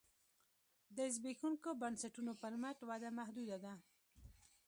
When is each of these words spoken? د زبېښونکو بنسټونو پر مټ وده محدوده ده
د 0.97 0.97
زبېښونکو 1.15 1.69
بنسټونو 1.81 2.31
پر 2.41 2.53
مټ 2.61 2.77
وده 2.89 3.09
محدوده 3.19 3.57
ده 3.65 3.73